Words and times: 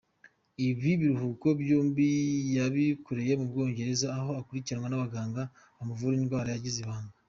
Ibi 0.67 0.91
biruhuko 1.01 1.47
byombi 1.61 2.09
yabikoreye 2.55 3.33
mu 3.39 3.45
Bwongereza 3.51 4.07
aho 4.17 4.29
akurikiranwa 4.41 4.87
n’ 4.89 4.95
abaganga 4.97 5.41
bamuvura 5.77 6.15
indwara 6.17 6.49
yagizwe 6.51 6.79
ibanga. 6.85 7.13